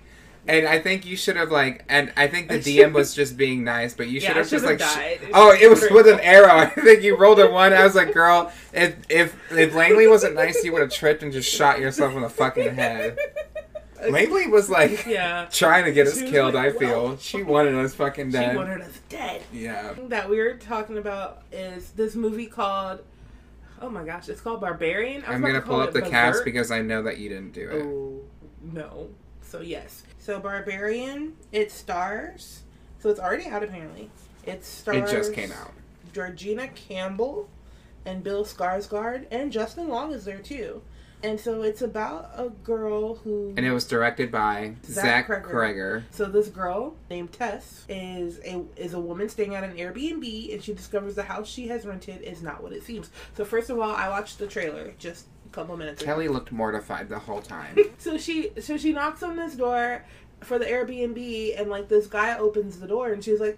[0.49, 3.63] and I think you should have like, and I think the DM was just being
[3.63, 5.19] nice, but you should I have just like, died.
[5.33, 6.53] oh, it was with an arrow.
[6.53, 7.71] I think you rolled a one.
[7.71, 11.31] I was like, girl, if if if Langley wasn't nice, you would have tripped and
[11.31, 13.17] just shot yourself in the fucking head.
[14.09, 15.47] Langley was like yeah.
[15.51, 16.55] trying to get us killed.
[16.55, 18.51] like, I feel "Whoa." she wanted us fucking dead.
[18.51, 19.43] She wanted us dead.
[19.53, 19.93] yeah.
[20.07, 23.01] that we were talking about is this movie called
[23.81, 26.81] oh my gosh it's called barbarian I'm gonna to pull up the cast because I
[26.81, 27.83] know that you didn't do it.
[27.83, 28.21] oh
[28.61, 29.09] no
[29.49, 32.61] so yes so barbarian it stars
[32.99, 34.09] so it's already out apparently
[34.45, 35.11] it stars.
[35.11, 35.73] It just came out.
[36.13, 37.49] georgina campbell
[38.05, 40.81] and bill skarsgård and justin long is there too
[41.21, 45.51] and so it's about a girl who And it was directed by Zach Zach Cregger.
[45.51, 46.03] Cregger.
[46.11, 50.63] So this girl named Tess is a is a woman staying at an Airbnb, and
[50.63, 53.09] she discovers the house she has rented is not what it seems.
[53.35, 56.15] So first of all, I watched the trailer just couple minutes ago.
[56.15, 57.77] Kelli looked mortified the whole time.
[57.97, 60.05] So she so she knocks on this door
[60.41, 63.57] for the Airbnb, and like this guy opens the door, and she's like.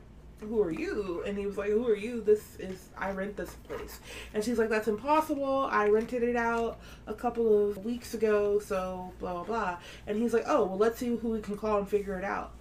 [0.49, 1.21] Who are you?
[1.23, 2.19] And he was like, Who are you?
[2.19, 3.99] This is, I rent this place.
[4.33, 5.69] And she's like, That's impossible.
[5.71, 9.77] I rented it out a couple of weeks ago, so blah, blah, blah.
[10.07, 12.53] And he's like, Oh, well, let's see who we can call and figure it out.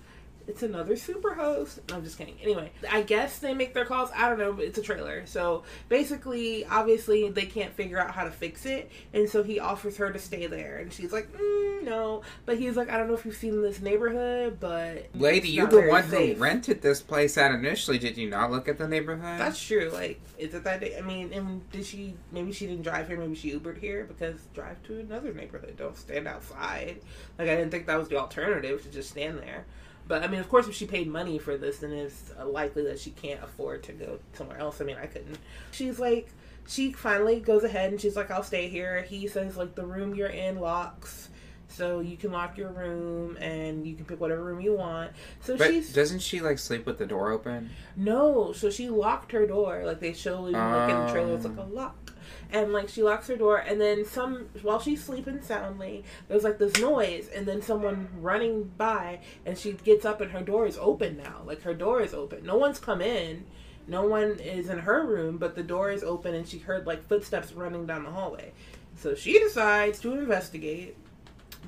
[0.50, 1.78] It's another super host.
[1.88, 2.34] No, I'm just kidding.
[2.42, 4.10] Anyway, I guess they make their calls.
[4.16, 5.24] I don't know, but it's a trailer.
[5.24, 8.90] So basically, obviously, they can't figure out how to fix it.
[9.14, 10.78] And so he offers her to stay there.
[10.78, 12.22] And she's like, mm, no.
[12.46, 15.06] But he's like, I don't know if you've seen this neighborhood, but.
[15.14, 17.98] Lady, you're the one safe." who rented this place out initially.
[17.98, 19.38] Did you not look at the neighborhood?
[19.38, 19.88] That's true.
[19.92, 20.98] Like, is it that day?
[20.98, 24.40] I mean, and did she, maybe she didn't drive here, maybe she Ubered here because
[24.52, 25.76] drive to another neighborhood.
[25.76, 27.00] Don't stand outside.
[27.38, 29.64] Like, I didn't think that was the alternative to just stand there.
[30.10, 32.98] But I mean, of course, if she paid money for this, then it's likely that
[32.98, 34.80] she can't afford to go somewhere else.
[34.80, 35.38] I mean, I couldn't.
[35.70, 36.26] She's like,
[36.66, 39.02] she finally goes ahead and she's like, I'll stay here.
[39.02, 41.28] He says, like, the room you're in locks.
[41.68, 45.12] So you can lock your room and you can pick whatever room you want.
[45.42, 47.70] So but she's doesn't she like sleep with the door open?
[47.94, 49.84] no, so she locked her door.
[49.84, 52.09] Like they show you look in the trailer, it's like a lock.
[52.52, 56.58] And like she locks her door and then some while she's sleeping soundly, there's like
[56.58, 60.76] this noise and then someone running by and she gets up and her door is
[60.78, 61.42] open now.
[61.44, 62.44] Like her door is open.
[62.44, 63.44] No one's come in.
[63.86, 67.06] No one is in her room, but the door is open and she heard like
[67.08, 68.52] footsteps running down the hallway.
[68.96, 70.96] So she decides to investigate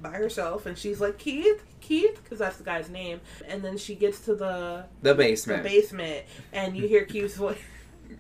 [0.01, 3.21] by herself and she's like Keith, Keith, because that's the guy's name.
[3.49, 5.63] And then she gets to the The the basement.
[5.63, 7.59] basement and you hear Keith's voice.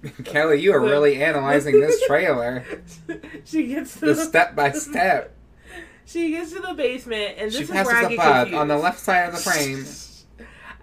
[0.22, 2.64] Kelli, you are really analyzing this trailer.
[3.44, 5.34] she gets to The the, step by step.
[6.04, 8.34] she gets to the basement and this She is where passes I the get bug
[8.46, 8.60] confused.
[8.60, 9.84] on the left side of the frame.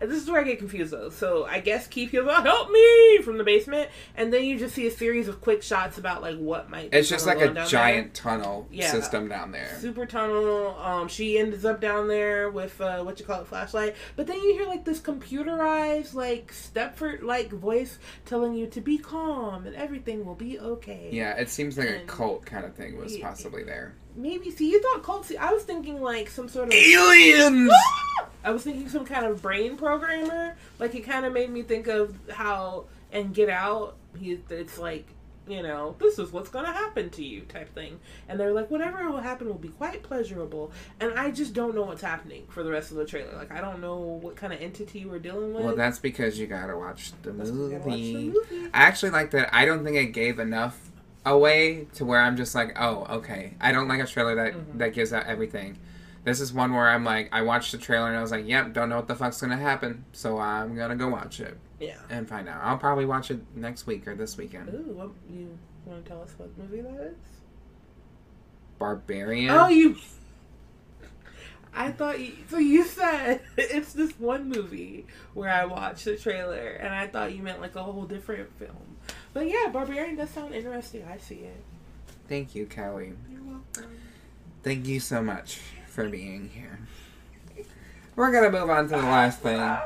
[0.02, 1.10] This is where I get confused though.
[1.10, 4.76] So I guess Keith goes, oh, "Help me!" from the basement, and then you just
[4.76, 6.92] see a series of quick shots about like what might.
[6.92, 8.92] be It's just like a giant tunnel Yeah.
[8.92, 9.68] system down there.
[9.72, 9.80] there.
[9.80, 10.76] super tunnel.
[10.80, 13.96] Um, she ends up down there with uh, what you call it, flashlight.
[14.16, 18.98] But then you hear like this computerized, like Stepford like voice telling you to be
[18.98, 21.10] calm and everything will be okay.
[21.12, 23.28] Yeah, it seems like a cult kind of thing was Yeah.
[23.28, 23.96] possibly there.
[24.16, 24.52] Maybe.
[24.52, 25.26] See, you thought cult.
[25.26, 26.74] See, I was thinking like some sort of.
[26.74, 27.72] Aliens!
[28.43, 30.56] I was thinking some kind of brain programmer.
[30.80, 33.95] Like it kind of made me think of how and Get Out.
[34.17, 35.06] He, it's like
[35.47, 37.99] you know, this is what's gonna happen to you type thing.
[38.28, 40.71] And they're like, whatever will happen will be quite pleasurable.
[40.99, 43.34] And I just don't know what's happening for the rest of the trailer.
[43.36, 45.65] Like I don't know what kind of entity we're dealing with.
[45.65, 48.28] Well, that's because you gotta watch the 'cause watch the movie.
[48.30, 48.69] movie.
[48.73, 49.49] I actually like that.
[49.54, 50.80] I don't think it gave enough
[51.25, 53.54] away to where I'm just like, oh, okay.
[53.60, 54.78] I don't like a trailer that Mhm.
[54.78, 55.78] that gives out everything.
[56.23, 58.73] This is one where I'm like, I watched the trailer and I was like, yep,
[58.73, 61.97] don't know what the fuck's gonna happen, so I'm gonna go watch it Yeah.
[62.10, 62.62] and find out.
[62.62, 64.69] I'll probably watch it next week or this weekend.
[64.69, 67.15] Ooh, what you want to tell us what movie that is?
[68.77, 69.49] Barbarian.
[69.51, 69.95] Oh, you.
[71.73, 72.34] I thought you.
[72.49, 77.34] So you said it's this one movie where I watched the trailer, and I thought
[77.34, 78.97] you meant like a whole different film.
[79.34, 81.05] But yeah, Barbarian does sound interesting.
[81.10, 81.63] I see it.
[82.27, 83.15] Thank you, Kelli.
[83.32, 83.97] You're welcome.
[84.63, 85.60] Thank you so much
[86.00, 86.80] for being here.
[88.16, 89.78] We're gonna move on to the last thing,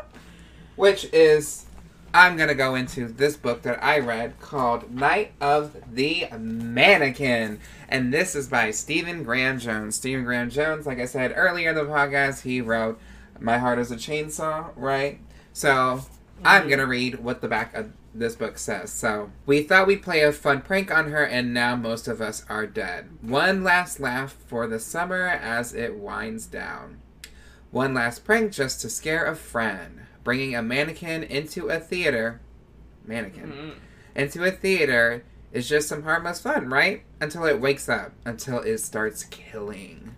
[0.76, 1.66] which is
[2.14, 7.60] I'm gonna go into this book that I read called Night of the Mannequin.
[7.90, 9.96] And this is by Stephen Graham Jones.
[9.96, 13.00] Stephen Graham Jones, like I said earlier in the podcast, he wrote
[13.40, 15.20] My Heart is a Chainsaw, right?
[15.52, 16.02] So
[16.46, 18.92] I'm gonna read what the back of this book says.
[18.92, 22.46] So, we thought we'd play a fun prank on her, and now most of us
[22.50, 23.10] are dead.
[23.22, 27.00] One last laugh for the summer as it winds down.
[27.72, 30.02] One last prank just to scare a friend.
[30.24, 32.40] Bringing a mannequin into a theater.
[33.06, 33.52] Mannequin.
[33.52, 33.74] Mhm.
[34.16, 37.04] into a theater is just some harmless fun, right?
[37.20, 40.16] Until it wakes up, until it starts killing.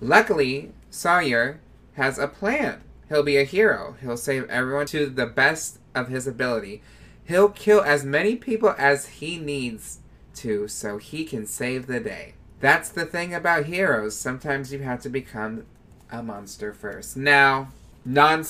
[0.00, 1.60] Luckily, Sawyer
[1.94, 2.82] has a plan.
[3.08, 3.96] He'll be a hero.
[4.00, 6.82] He'll save everyone to the best of his ability.
[7.30, 10.00] He'll kill as many people as he needs
[10.34, 12.34] to so he can save the day.
[12.58, 14.16] That's the thing about heroes.
[14.16, 15.64] Sometimes you have to become
[16.10, 17.16] a monster first.
[17.16, 17.68] Now,
[18.04, 18.44] non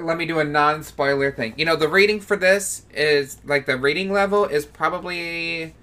[0.00, 1.54] let me do a non spoiler thing.
[1.56, 5.74] You know, the rating for this is like the rating level is probably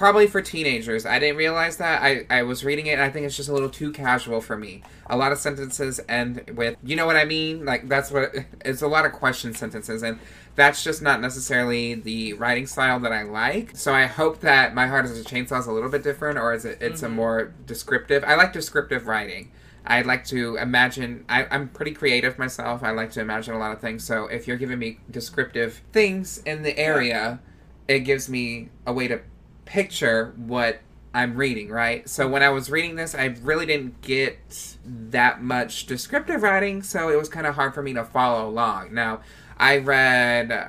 [0.00, 1.04] probably for teenagers.
[1.04, 2.00] I didn't realize that.
[2.02, 4.56] I, I was reading it and I think it's just a little too casual for
[4.56, 4.82] me.
[5.08, 7.66] A lot of sentences end with, you know what I mean?
[7.66, 8.32] Like, that's what
[8.64, 10.18] it's a lot of question sentences, and
[10.54, 13.76] that's just not necessarily the writing style that I like.
[13.76, 16.52] So I hope that My Heart is a Chainsaw is a little bit different, or
[16.52, 17.12] is it, it's mm-hmm.
[17.12, 18.24] a more descriptive.
[18.24, 19.52] I like descriptive writing.
[19.86, 21.24] I like to imagine.
[21.28, 22.82] I, I'm pretty creative myself.
[22.82, 24.04] I like to imagine a lot of things.
[24.04, 27.40] So if you're giving me descriptive things in the area,
[27.88, 29.20] it gives me a way to
[29.64, 30.80] picture what
[31.12, 32.08] I'm reading, right?
[32.08, 37.08] So when I was reading this, I really didn't get that much descriptive writing, so
[37.08, 38.94] it was kind of hard for me to follow along.
[38.94, 39.20] Now,
[39.60, 40.68] I read uh,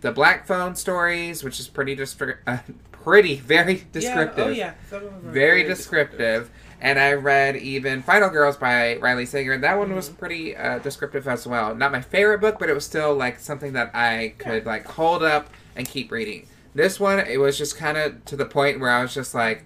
[0.00, 2.58] the Black Phone stories, which is pretty descriptive, uh,
[2.92, 4.56] pretty very descriptive.
[4.56, 4.72] Yeah.
[4.90, 6.18] Oh yeah, very, very descriptive.
[6.18, 6.50] descriptive.
[6.80, 9.52] And I read even Final Girls by Riley Sager.
[9.52, 9.96] and That one mm-hmm.
[9.96, 11.74] was pretty uh, descriptive as well.
[11.74, 14.70] Not my favorite book, but it was still like something that I could yeah.
[14.70, 16.46] like hold up and keep reading.
[16.74, 19.64] This one, it was just kind of to the point where I was just like,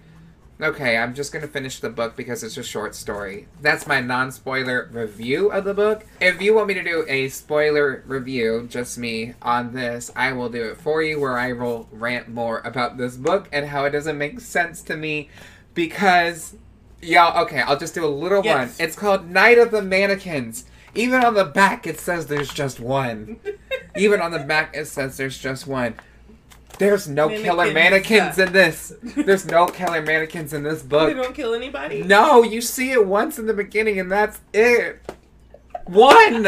[0.62, 3.48] okay, I'm just to finish the book because it's a short story.
[3.60, 6.04] That's my non spoiler review of the book.
[6.20, 10.48] If you want me to do a spoiler review, just me, on this, I will
[10.48, 13.90] do it for you where I will rant more about this book and how it
[13.90, 15.28] doesn't make sense to me
[15.74, 16.56] because.
[17.02, 18.78] Y'all, okay, I'll just do a little yes.
[18.78, 18.86] one.
[18.86, 20.66] It's called Night of the Mannequins.
[20.94, 23.40] Even on the back, it says there's just one.
[23.96, 25.94] Even on the back, it says there's just one.
[26.80, 27.44] There's no mannequins.
[27.44, 28.92] killer mannequins in this.
[29.02, 31.14] There's no killer mannequins in this book.
[31.14, 32.02] They don't kill anybody.
[32.02, 34.98] No, you see it once in the beginning, and that's it.
[35.84, 36.44] One.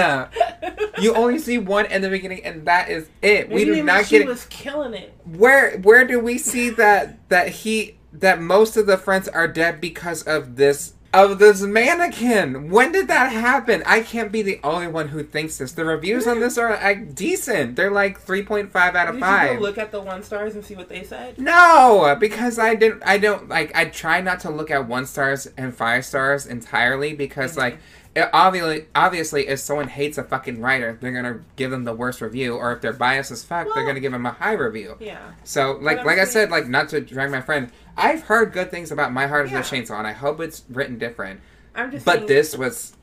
[0.98, 3.50] you only see one in the beginning, and that is it.
[3.50, 4.22] Maybe we do not get.
[4.22, 5.14] She was killing it.
[5.24, 9.80] Where Where do we see that that he that most of the friends are dead
[9.80, 12.70] because of this of this mannequin.
[12.70, 13.82] When did that happen?
[13.84, 15.72] I can't be the only one who thinks this.
[15.72, 17.76] The reviews on this are like decent.
[17.76, 19.60] They're like 3.5 out of did 5.
[19.60, 21.38] look at the one stars and see what they said?
[21.38, 25.48] No, because I didn't I don't like I try not to look at one stars
[25.56, 27.60] and five stars entirely because mm-hmm.
[27.60, 27.78] like
[28.14, 32.20] it obviously, obviously, if someone hates a fucking writer, they're gonna give them the worst
[32.20, 34.96] review, or if they're biased as fuck, well, they're gonna give them a high review.
[35.00, 35.32] Yeah.
[35.44, 38.90] So, like, like I said, like, not to drag my friend, I've heard good things
[38.90, 39.60] about My Heart is yeah.
[39.60, 41.40] a Chainsaw, and I hope it's written different.
[41.74, 42.04] I'm just.
[42.04, 42.96] But saying, this was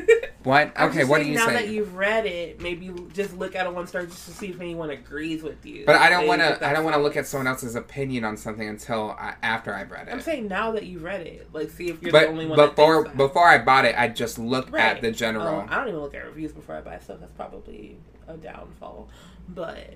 [0.42, 0.78] what?
[0.78, 1.52] Okay, what do you now say?
[1.52, 4.48] Now that you've read it, maybe just look at a one star just to see
[4.48, 5.84] if anyone agrees with you.
[5.86, 6.66] But I don't want to.
[6.66, 9.90] I don't want to look at someone else's opinion on something until I, after I've
[9.90, 10.12] read it.
[10.12, 12.56] I'm saying now that you've read it, like see if you're but the only one.
[12.56, 14.96] Before before I bought it, I just looked right.
[14.96, 15.60] at the general.
[15.60, 17.18] Um, I don't even look at reviews before I buy stuff.
[17.20, 19.08] That's probably a downfall.
[19.48, 19.94] But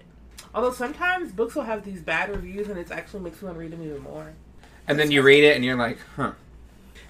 [0.54, 3.60] although sometimes books will have these bad reviews, and it actually makes me want to
[3.60, 4.32] read them even more.
[4.88, 6.32] And then you read it, and you're like, huh.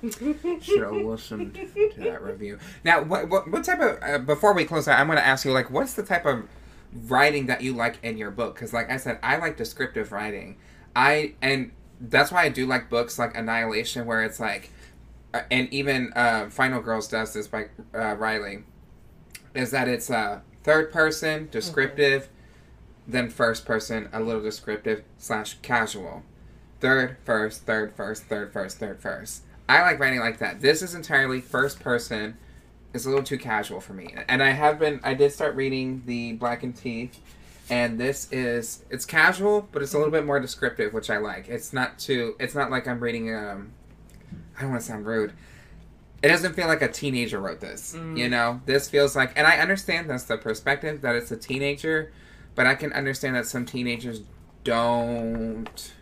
[0.02, 2.58] Should have listened to that review.
[2.84, 5.44] Now, what what, what type of uh, before we close out, I'm going to ask
[5.44, 6.44] you like, what's the type of
[7.06, 8.54] writing that you like in your book?
[8.54, 10.58] Because, like I said, I like descriptive writing.
[10.94, 14.70] I and that's why I do like books like Annihilation, where it's like,
[15.32, 18.64] uh, and even uh, Final Girls does this by uh, Riley,
[19.54, 22.32] is that it's uh, third person descriptive, mm-hmm.
[23.06, 26.22] Then first person a little descriptive slash casual,
[26.80, 30.60] third first third first third first third first I like writing like that.
[30.60, 32.36] This is entirely first person.
[32.94, 34.14] It's a little too casual for me.
[34.28, 37.20] And I have been I did start reading the Black and Teeth
[37.68, 41.48] and this is it's casual, but it's a little bit more descriptive, which I like.
[41.48, 43.72] It's not too it's not like I'm reading um
[44.56, 45.32] I don't want to sound rude.
[46.22, 47.94] It doesn't feel like a teenager wrote this.
[47.94, 48.16] Mm.
[48.16, 48.60] You know?
[48.66, 52.12] This feels like and I understand that's the perspective that it's a teenager,
[52.56, 54.22] but I can understand that some teenagers
[54.64, 55.92] don't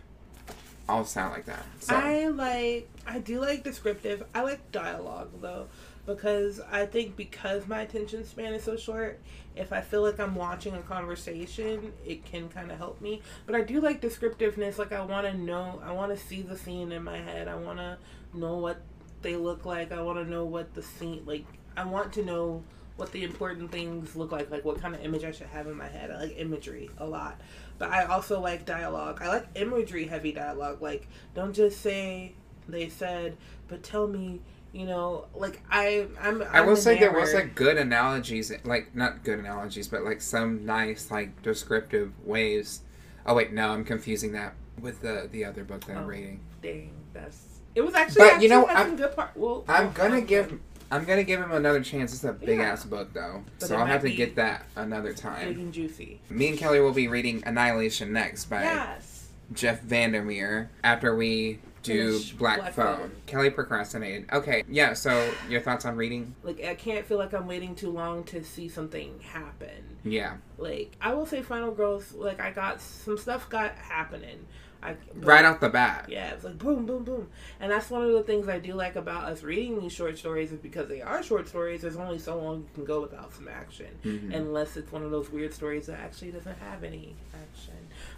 [0.89, 1.63] all sound like that.
[1.79, 1.95] So.
[1.95, 4.23] I like I do like descriptive.
[4.33, 5.67] I like dialogue though
[6.05, 9.19] because I think because my attention span is so short,
[9.55, 13.21] if I feel like I'm watching a conversation, it can kind of help me.
[13.45, 14.77] But I do like descriptiveness.
[14.77, 17.47] Like I want to know, I want to see the scene in my head.
[17.47, 17.97] I want to
[18.33, 18.81] know what
[19.21, 19.91] they look like.
[19.91, 21.45] I want to know what the scene like.
[21.77, 22.63] I want to know
[22.97, 25.75] what the important things look like, like what kind of image I should have in
[25.75, 26.11] my head.
[26.11, 27.39] I like imagery a lot.
[27.77, 29.21] But I also like dialogue.
[29.21, 30.81] I like imagery heavy dialogue.
[30.81, 32.33] Like don't just say
[32.67, 33.37] they said,
[33.67, 34.39] but tell me,
[34.71, 36.41] you know, like I, I'm.
[36.41, 40.21] I'm i will say there was like good analogies, like not good analogies, but like
[40.21, 42.81] some nice like descriptive ways
[43.25, 46.07] Oh wait, no, I'm confusing that with the the other book that I'm Oh.
[46.07, 46.41] reading.
[46.61, 47.43] Dang, that's.
[47.73, 48.29] It was actually.
[48.29, 49.31] But, you know, I'm- good part.
[49.35, 50.59] Well, I'm well, gonna give
[50.95, 52.13] I'm gonna give him another chance.
[52.13, 52.71] It's a big Yeah.
[52.71, 55.47] ass book though, But so I'll have to get that another big time.
[55.49, 56.21] and juicy.
[56.29, 59.29] Me and Kelli will be reading Annihilation next by Yes.
[59.53, 62.97] Jeff Vandermeer after we do Black, Black Phone.
[62.97, 63.11] Phone.
[63.27, 64.25] Kelli procrastinated.
[64.33, 64.93] Okay, yeah.
[64.93, 66.33] So your thoughts on reading?
[66.43, 69.97] Like I can't feel like I'm waiting too long to see something happen.
[70.03, 72.13] Yeah, Like I will say, Final Girls.
[72.13, 74.45] Like I got some stuff got happening.
[74.85, 76.05] I right off the bat.
[76.09, 77.27] Yeah, it's like boom, boom, boom,
[77.59, 80.51] and that's one of the things I do like about us reading these short stories
[80.51, 81.81] is because they are short stories.
[81.81, 84.35] There's only so long you can go without some action, Mhm.
[84.35, 87.73] unless it's one of those weird stories that actually doesn't have any action.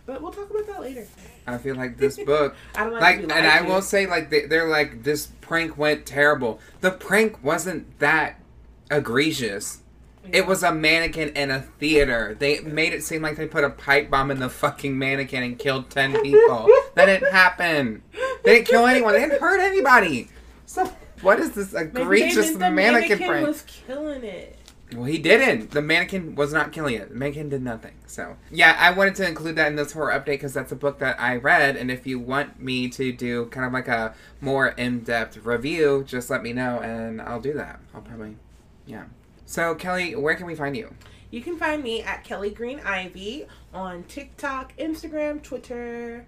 [0.06, 1.06] But we'll talk about that later.
[1.46, 4.46] I feel like this book, I don't like, like, and I will say, like, they,
[4.46, 6.60] they're like, this prank went terrible.
[6.82, 8.40] The prank wasn't that
[8.92, 9.82] egregious.
[10.32, 12.36] It was a mannequin in a theater.
[12.38, 15.60] They made it seem like they put a pipe bomb in the fucking mannequin and
[15.60, 16.68] killed 10 people.
[16.96, 18.04] that didn't happen.
[18.44, 19.14] They didn't kill anyone.
[19.14, 20.30] They didn't hurt anybody.
[20.66, 23.48] So, what is this egregious the mannequin prank?
[23.48, 24.58] was killing it.
[24.94, 25.72] Well, he didn't.
[25.72, 27.10] The mannequin was not killing it.
[27.10, 27.96] The mannequin did nothing.
[28.06, 31.00] So, yeah, I wanted to include that in this horror update because that's a book
[31.00, 31.76] that I read.
[31.76, 36.06] And if you want me to do kind of like a more in depth review,
[36.08, 37.82] just let me know and I'll do that.
[37.94, 38.38] I'll probably,
[38.86, 39.06] yeah.
[39.48, 40.94] So, Kelli, where can we find you?
[41.32, 46.28] You can find me at Kelli Green Ivy on TikTok, Instagram, Twitter.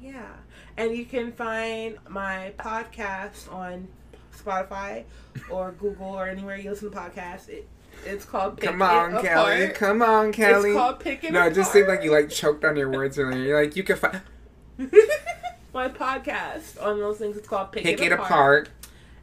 [0.00, 0.28] Yeah.
[0.76, 3.88] And you can find my podcast on
[4.36, 5.04] Spotify
[5.50, 7.48] or Google or anywhere you listen to podcasts.
[7.48, 7.68] It,
[8.06, 9.62] it's called Pick Come on, It Kelli.
[9.64, 9.74] Apart.
[9.74, 10.70] Come on, Kelli.
[10.70, 13.18] It's called Pick It no, it just seemed like you like choked on your words
[13.18, 13.42] earlier.
[13.42, 14.22] You're like, you can find
[15.74, 17.36] my podcast on those things.
[17.36, 18.70] It's called Pick, pick it apart.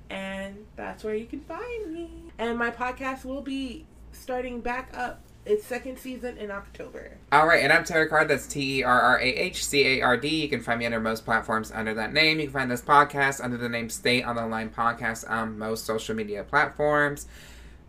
[0.09, 2.26] and that's where you can find me.
[2.39, 5.21] And my podcast will be starting back up.
[5.45, 7.17] Its second season in October.
[7.31, 8.27] All right, and I'm Terrah Card.
[8.27, 10.27] That's T E R R A H C A R D.
[10.41, 12.41] You can find me under most platforms under that name.
[12.41, 15.85] You can find this podcast under the name Stay on the Line Podcast on most
[15.85, 17.27] social media platforms.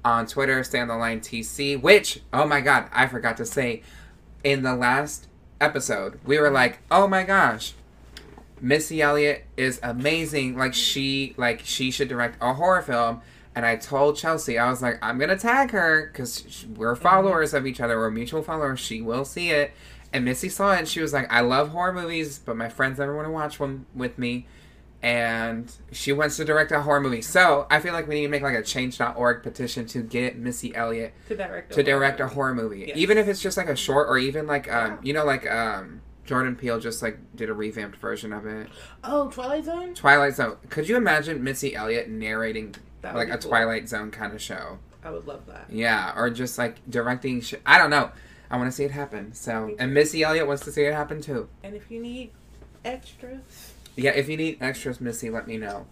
[0.04, 1.82] On Twitter, Stay on the Line TC.
[1.82, 3.82] Which, oh my God, I forgot to say,
[4.44, 5.26] in the last
[5.60, 7.74] episode, we were like, oh my gosh,
[8.60, 10.56] Missy Elliott is amazing.
[10.56, 13.20] Like she, like she should direct a horror film.
[13.58, 17.66] And I told Chelsea, I was like, I'm gonna tag her because we're followers of
[17.66, 17.98] each other.
[17.98, 18.78] We're mutual followers.
[18.78, 19.72] She will see it.
[20.12, 23.00] And Missy saw it, and she was like, I love horror movies, but my friends
[23.00, 24.46] never want to watch one with me.
[25.02, 27.20] And she wants to direct a horror movie.
[27.20, 30.72] So I feel like we need to make like a change.org petition to get Missy
[30.76, 31.72] Elliott To direct.
[31.72, 32.96] to direct a horror movie, Yes.
[32.96, 36.00] even if it's just like a short, or even like um, you know, like um,
[36.24, 38.68] Jordan Peele just like did a revamped version of it.
[39.02, 39.94] Oh, Twilight Zone.
[39.94, 40.58] Twilight Zone.
[40.68, 43.50] Could you imagine Missy Elliott narrating That like a cool.
[43.50, 44.78] Twilight Zone kind of show?
[45.04, 45.66] I would love that.
[45.70, 47.40] Yeah, or just like directing.
[47.40, 48.10] Sh- I don't know.
[48.50, 49.32] I want to see it happen.
[49.34, 51.48] So, and Missy Elliott wants to see it happen too.
[51.62, 52.30] And if you need
[52.84, 55.86] extras, Yeah, if you need extras, Missy, let me know.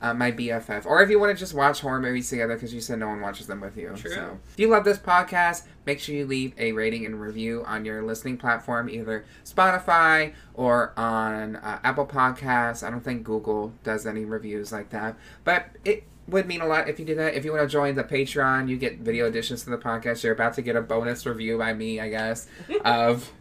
[0.00, 2.80] Uh, my BFF, or if you want to just watch horror movies together because you
[2.80, 3.92] said no one watches them with you.
[3.96, 4.10] True.
[4.12, 7.84] So, if you love this podcast, make sure you leave a rating and review on
[7.84, 12.84] your listening platform, either Spotify or on uh, Apple Podcasts.
[12.84, 16.88] I don't think Google does any reviews like that, but it would mean a lot
[16.88, 17.34] if you did that.
[17.34, 20.22] If you want to join the Patreon, you get video additions to the podcast.
[20.22, 22.46] You're about to get a bonus review by me, I guess,
[22.84, 23.32] of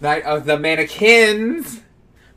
[0.00, 1.80] Night of the Mannequins.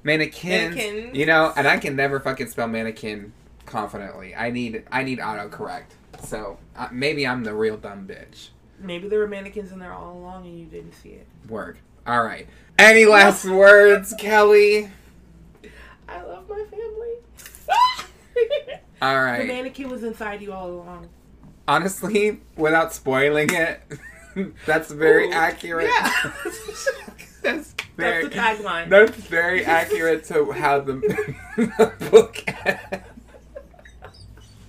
[0.04, 0.76] Mannequins.
[0.76, 1.16] Mannequins.
[1.18, 3.32] You know, and I can never fucking spell mannequin
[3.66, 4.36] confidently.
[4.36, 5.92] I need I need autocorrect.
[6.24, 8.50] So uh, maybe I'm the real dumb bitch.
[8.80, 11.28] maybe there were mannequins in there all along and you didn't see it.
[11.50, 11.78] Work.
[12.06, 12.48] All right.
[12.78, 14.90] Any last words, Kelli?
[16.10, 17.14] I love my family.
[19.04, 21.10] All The mannequin was inside you all along.
[21.68, 23.82] Honestly, without spoiling it,
[24.66, 25.90] that's very Ooh, accurate.
[25.94, 26.10] yeah.
[27.42, 28.88] that's very That's the tagline.
[28.88, 30.94] That's very accurate to how the,
[31.58, 33.06] the book ends.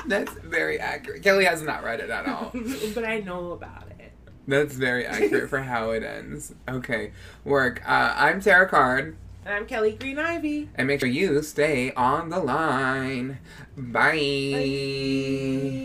[0.07, 1.23] That's very accurate.
[1.23, 2.51] Kelli has not read it at all.
[2.93, 4.13] but I know about it.
[4.49, 6.53] That's very accurate for how it ends.
[6.69, 7.13] Okay,
[7.45, 7.83] work.
[7.89, 9.17] Uh, I'm Terrah Card,
[9.47, 10.71] And I'm Kelli Green Ivy.
[10.75, 13.39] and make sure you stay on the line.
[13.77, 14.13] Bye.
[14.53, 15.81] Bye.